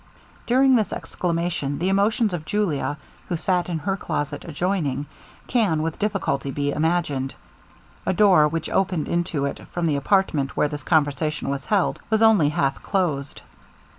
[0.47, 2.97] During this exclamation, the emotions of Julia,
[3.29, 5.05] who sat in her closet adjoining,
[5.45, 7.35] can with difficulty be imagined.
[8.07, 12.23] A door which opened into it from the apartment where this conversation was held, was
[12.23, 13.43] only half closed.